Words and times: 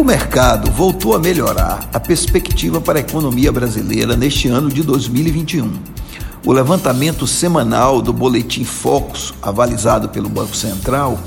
O 0.00 0.02
mercado 0.02 0.70
voltou 0.70 1.14
a 1.14 1.18
melhorar 1.18 1.86
a 1.92 2.00
perspectiva 2.00 2.80
para 2.80 2.98
a 2.98 3.02
economia 3.02 3.52
brasileira 3.52 4.16
neste 4.16 4.48
ano 4.48 4.70
de 4.70 4.82
2021. 4.82 5.70
O 6.42 6.52
levantamento 6.54 7.26
semanal 7.26 8.00
do 8.00 8.10
Boletim 8.10 8.64
Focus, 8.64 9.34
avalizado 9.42 10.08
pelo 10.08 10.30
Banco 10.30 10.56
Central, 10.56 11.20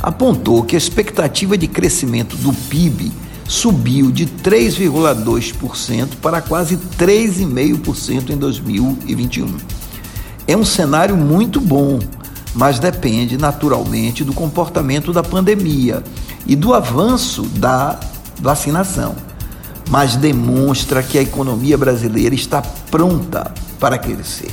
apontou 0.00 0.62
que 0.62 0.74
a 0.74 0.78
expectativa 0.78 1.58
de 1.58 1.68
crescimento 1.68 2.34
do 2.38 2.50
PIB 2.50 3.12
subiu 3.46 4.10
de 4.10 4.24
3,2% 4.24 6.16
para 6.22 6.40
quase 6.40 6.78
3,5% 6.98 8.30
em 8.30 8.38
2021. 8.38 9.54
É 10.48 10.56
um 10.56 10.64
cenário 10.64 11.14
muito 11.14 11.60
bom, 11.60 11.98
mas 12.54 12.78
depende 12.78 13.36
naturalmente 13.36 14.24
do 14.24 14.32
comportamento 14.32 15.12
da 15.12 15.22
pandemia 15.22 16.02
e 16.46 16.56
do 16.56 16.72
avanço 16.72 17.42
da 17.42 17.98
vacinação, 18.44 19.16
mas 19.88 20.16
demonstra 20.16 21.02
que 21.02 21.18
a 21.18 21.22
economia 21.22 21.78
brasileira 21.78 22.34
está 22.34 22.60
pronta 22.90 23.52
para 23.80 23.96
crescer. 23.96 24.50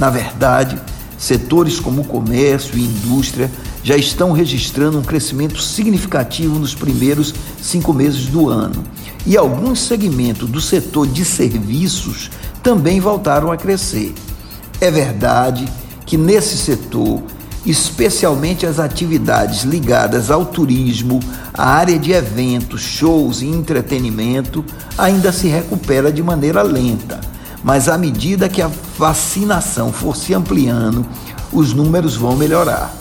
Na 0.00 0.10
verdade, 0.10 0.76
setores 1.16 1.78
como 1.78 2.02
o 2.02 2.04
comércio 2.04 2.76
e 2.76 2.82
indústria 2.82 3.50
já 3.84 3.96
estão 3.96 4.32
registrando 4.32 4.98
um 4.98 5.02
crescimento 5.02 5.62
significativo 5.62 6.58
nos 6.58 6.74
primeiros 6.74 7.32
cinco 7.62 7.92
meses 7.92 8.26
do 8.26 8.48
ano. 8.48 8.82
E 9.24 9.36
alguns 9.36 9.80
segmentos 9.80 10.48
do 10.48 10.60
setor 10.60 11.06
de 11.06 11.24
serviços 11.24 12.30
também 12.64 12.98
voltaram 12.98 13.52
a 13.52 13.56
crescer. 13.56 14.12
É 14.80 14.90
verdade 14.90 15.66
que 16.04 16.16
nesse 16.16 16.58
setor 16.58 17.22
especialmente 17.70 18.64
as 18.64 18.78
atividades 18.78 19.62
ligadas 19.62 20.30
ao 20.30 20.46
turismo, 20.46 21.20
à 21.52 21.68
área 21.70 21.98
de 21.98 22.12
eventos, 22.12 22.80
shows 22.80 23.42
e 23.42 23.46
entretenimento, 23.46 24.64
ainda 24.96 25.32
se 25.32 25.48
recupera 25.48 26.10
de 26.10 26.22
maneira 26.22 26.62
lenta. 26.62 27.20
Mas 27.62 27.88
à 27.88 27.98
medida 27.98 28.48
que 28.48 28.62
a 28.62 28.70
vacinação 28.96 29.92
for 29.92 30.16
se 30.16 30.32
ampliando, 30.32 31.04
os 31.52 31.72
números 31.72 32.16
vão 32.16 32.36
melhorar. 32.36 32.94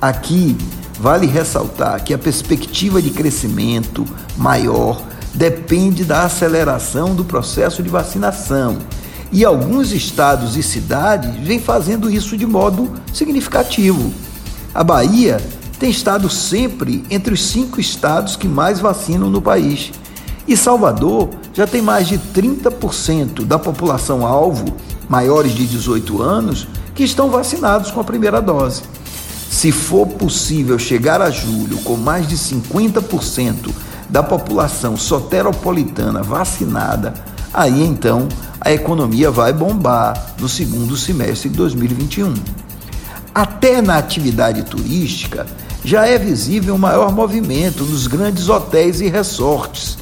Aqui 0.00 0.56
vale 1.00 1.26
ressaltar 1.26 2.02
que 2.04 2.12
a 2.12 2.18
perspectiva 2.18 3.00
de 3.00 3.10
crescimento 3.10 4.04
maior 4.36 5.00
depende 5.32 6.04
da 6.04 6.24
aceleração 6.24 7.14
do 7.14 7.24
processo 7.24 7.82
de 7.82 7.88
vacinação 7.88 8.78
e 9.32 9.44
alguns 9.44 9.92
estados 9.92 10.56
e 10.56 10.62
cidades 10.62 11.34
vêm 11.42 11.58
fazendo 11.58 12.10
isso 12.10 12.36
de 12.36 12.46
modo 12.46 12.92
significativo. 13.14 14.12
A 14.74 14.84
Bahia 14.84 15.40
tem 15.78 15.90
estado 15.90 16.28
sempre 16.28 17.02
entre 17.10 17.32
os 17.32 17.42
cinco 17.42 17.80
estados 17.80 18.36
que 18.36 18.46
mais 18.46 18.78
vacinam 18.78 19.30
no 19.30 19.40
país. 19.40 19.90
E 20.46 20.56
Salvador 20.56 21.30
já 21.54 21.66
tem 21.66 21.80
mais 21.80 22.08
de 22.08 22.18
30% 22.18 23.44
da 23.44 23.58
população 23.58 24.26
alvo, 24.26 24.66
maiores 25.08 25.52
de 25.52 25.66
18 25.66 26.22
anos, 26.22 26.68
que 26.94 27.02
estão 27.02 27.30
vacinados 27.30 27.90
com 27.90 28.00
a 28.00 28.04
primeira 28.04 28.40
dose. 28.40 28.82
Se 29.50 29.72
for 29.72 30.06
possível 30.06 30.78
chegar 30.78 31.20
a 31.22 31.30
julho 31.30 31.78
com 31.78 31.96
mais 31.96 32.28
de 32.28 32.36
50% 32.36 33.70
da 34.08 34.22
população 34.22 34.96
soteropolitana 34.96 36.22
vacinada, 36.22 37.14
aí 37.52 37.82
então 37.82 38.28
a 38.60 38.72
economia 38.72 39.30
vai 39.30 39.52
bombar 39.52 40.34
no 40.38 40.48
segundo 40.48 40.96
semestre 40.96 41.48
de 41.48 41.56
2021. 41.56 42.34
Até 43.34 43.80
na 43.80 43.96
atividade 43.96 44.62
turística, 44.62 45.46
já 45.84 46.06
é 46.06 46.18
visível 46.18 46.74
um 46.74 46.78
maior 46.78 47.12
movimento 47.12 47.84
nos 47.84 48.06
grandes 48.06 48.48
hotéis 48.48 49.00
e 49.00 49.08
resorts. 49.08 49.98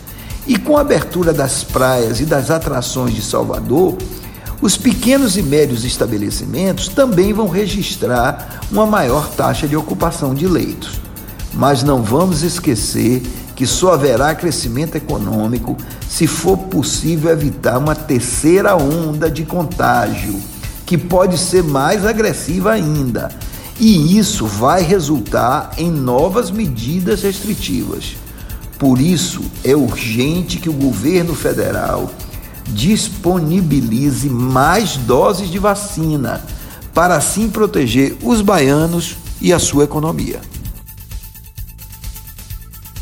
E 0.46 0.58
com 0.58 0.76
a 0.76 0.80
abertura 0.80 1.32
das 1.32 1.64
praias 1.64 2.20
e 2.20 2.26
das 2.26 2.50
atrações 2.50 3.14
de 3.14 3.22
Salvador, 3.22 3.96
os 4.60 4.76
pequenos 4.76 5.36
e 5.38 5.42
médios 5.42 5.84
estabelecimentos 5.84 6.88
também 6.88 7.32
vão 7.32 7.48
registrar 7.48 8.60
uma 8.70 8.84
maior 8.84 9.28
taxa 9.30 9.66
de 9.66 9.76
ocupação 9.76 10.34
de 10.34 10.46
leitos. 10.46 11.00
Mas 11.52 11.82
não 11.82 12.02
vamos 12.02 12.42
esquecer 12.42 13.22
que 13.56 13.66
só 13.66 13.92
haverá 13.92 14.34
crescimento 14.34 14.96
econômico 14.96 15.76
se 16.08 16.26
for 16.26 16.56
possível 16.56 17.30
evitar 17.30 17.78
uma 17.78 17.94
terceira 17.94 18.74
onda 18.76 19.30
de 19.30 19.44
contágio, 19.44 20.40
que 20.86 20.96
pode 20.96 21.36
ser 21.36 21.62
mais 21.62 22.06
agressiva 22.06 22.72
ainda. 22.72 23.30
E 23.78 24.18
isso 24.18 24.46
vai 24.46 24.82
resultar 24.82 25.72
em 25.76 25.90
novas 25.90 26.50
medidas 26.50 27.22
restritivas. 27.22 28.16
Por 28.78 28.98
isso, 28.98 29.42
é 29.62 29.76
urgente 29.76 30.58
que 30.58 30.70
o 30.70 30.72
governo 30.72 31.34
federal 31.34 32.10
disponibilize 32.68 34.28
mais 34.30 34.96
doses 34.96 35.50
de 35.50 35.58
vacina 35.58 36.42
para 36.94 37.16
assim 37.16 37.48
proteger 37.48 38.16
os 38.22 38.40
baianos 38.40 39.16
e 39.40 39.52
a 39.52 39.58
sua 39.58 39.84
economia. 39.84 40.40